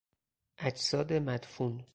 [0.57, 1.83] اجساد مدفون